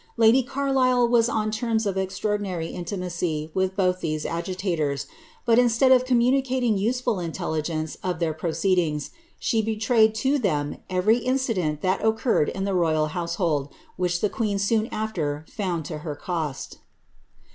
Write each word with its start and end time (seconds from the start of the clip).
Udy 0.17 0.41
Carlisle 0.41 1.07
was 1.09 1.29
on 1.29 1.51
terms 1.51 1.85
of 1.85 1.95
extraordinary 1.95 2.69
intimacy 2.69 3.51
with 3.53 3.75
both 3.75 3.99
these 4.01 4.25
agitators; 4.25 5.05
but 5.45 5.59
instead 5.59 5.91
of 5.91 6.05
communicating 6.05 6.75
useful 6.75 7.19
intelligence 7.19 7.97
of 8.03 8.17
their 8.17 8.33
pro 8.33 8.49
ceedings, 8.49 9.11
she 9.37 9.61
betrayed 9.61 10.15
to 10.15 10.39
them 10.39 10.77
every 10.89 11.19
incident 11.19 11.81
that 11.81 12.03
occurred 12.03 12.49
in 12.49 12.63
the 12.63 12.73
royal 12.73 13.09
household, 13.09 13.69
which 13.95 14.21
the 14.21 14.29
queen 14.29 14.57
soon 14.57 14.87
after 14.91 15.45
found 15.47 15.85
to 15.85 15.99
her 15.99 16.15
cost. 16.15 16.79